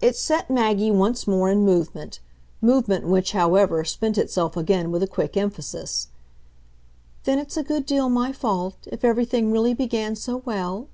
It 0.00 0.16
set 0.16 0.48
Maggie 0.48 0.90
once 0.90 1.26
more 1.26 1.50
in 1.50 1.66
movement 1.66 2.18
movement 2.62 3.06
which, 3.06 3.32
however, 3.32 3.84
spent 3.84 4.16
itself 4.16 4.56
again 4.56 4.90
with 4.90 5.02
a 5.02 5.06
quick 5.06 5.36
emphasis. 5.36 6.08
"Then 7.24 7.38
it's 7.38 7.58
a 7.58 7.62
good 7.62 7.84
deal 7.84 8.08
my 8.08 8.32
fault 8.32 8.78
if 8.90 9.04
everything 9.04 9.52
really 9.52 9.74
began 9.74 10.16
so 10.16 10.38
well?" 10.46 10.88